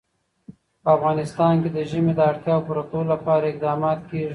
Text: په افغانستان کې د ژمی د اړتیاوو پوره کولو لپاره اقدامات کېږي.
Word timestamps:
په 0.81 0.89
افغانستان 0.97 1.53
کې 1.61 1.69
د 1.75 1.79
ژمی 1.89 2.13
د 2.15 2.21
اړتیاوو 2.31 2.65
پوره 2.67 2.83
کولو 2.91 3.11
لپاره 3.13 3.45
اقدامات 3.51 3.99
کېږي. 4.09 4.29